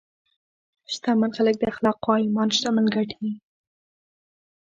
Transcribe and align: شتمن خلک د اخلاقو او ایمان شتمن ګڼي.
شتمن 0.93 1.31
خلک 1.37 1.55
د 1.59 1.63
اخلاقو 1.73 2.09
او 2.15 2.21
ایمان 2.23 2.49
شتمن 2.57 2.85
ګڼي. 2.95 3.29